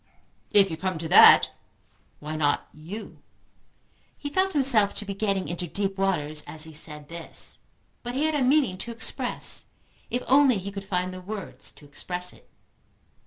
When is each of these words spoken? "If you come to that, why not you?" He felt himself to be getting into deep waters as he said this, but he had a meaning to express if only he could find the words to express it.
"If 0.49 0.71
you 0.71 0.77
come 0.77 0.97
to 0.97 1.07
that, 1.09 1.51
why 2.19 2.35
not 2.35 2.67
you?" 2.73 3.21
He 4.17 4.31
felt 4.31 4.53
himself 4.53 4.95
to 4.95 5.05
be 5.05 5.13
getting 5.13 5.47
into 5.47 5.67
deep 5.67 5.95
waters 5.99 6.41
as 6.47 6.63
he 6.63 6.73
said 6.73 7.07
this, 7.07 7.59
but 8.01 8.15
he 8.15 8.23
had 8.25 8.33
a 8.33 8.41
meaning 8.41 8.79
to 8.79 8.91
express 8.91 9.67
if 10.09 10.23
only 10.25 10.57
he 10.57 10.71
could 10.71 10.85
find 10.85 11.13
the 11.13 11.21
words 11.21 11.69
to 11.73 11.85
express 11.85 12.33
it. 12.33 12.49